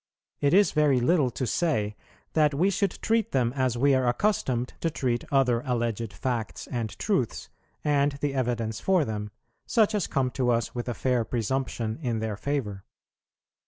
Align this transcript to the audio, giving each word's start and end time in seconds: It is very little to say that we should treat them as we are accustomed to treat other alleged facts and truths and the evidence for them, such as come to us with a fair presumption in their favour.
It 0.39 0.55
is 0.55 0.71
very 0.71 0.99
little 0.99 1.29
to 1.29 1.45
say 1.45 1.95
that 2.33 2.55
we 2.55 2.71
should 2.71 2.97
treat 3.03 3.33
them 3.33 3.53
as 3.55 3.77
we 3.77 3.93
are 3.93 4.07
accustomed 4.07 4.73
to 4.81 4.89
treat 4.89 5.31
other 5.31 5.61
alleged 5.63 6.11
facts 6.11 6.65
and 6.65 6.97
truths 6.97 7.51
and 7.83 8.13
the 8.13 8.33
evidence 8.33 8.79
for 8.79 9.05
them, 9.05 9.29
such 9.67 9.93
as 9.93 10.07
come 10.07 10.31
to 10.31 10.49
us 10.49 10.73
with 10.73 10.89
a 10.89 10.95
fair 10.95 11.23
presumption 11.23 11.99
in 12.01 12.17
their 12.17 12.35
favour. 12.35 12.83